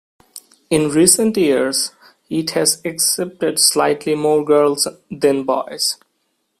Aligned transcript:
In 0.71 0.89
recent 0.89 1.37
years, 1.37 1.91
it 2.27 2.49
has 2.55 2.81
accepted 2.83 3.59
slightly 3.59 4.15
more 4.15 4.43
girls 4.43 4.87
than 5.11 5.43
boys. 5.43 5.97